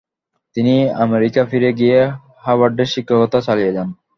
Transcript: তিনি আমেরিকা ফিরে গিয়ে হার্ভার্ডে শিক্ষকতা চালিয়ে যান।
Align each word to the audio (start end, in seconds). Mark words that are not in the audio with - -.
তিনি 0.55 0.73
আমেরিকা 1.03 1.41
ফিরে 1.45 1.69
গিয়ে 1.79 1.99
হার্ভার্ডে 2.43 2.85
শিক্ষকতা 2.93 3.39
চালিয়ে 3.47 3.75
যান। 3.75 3.87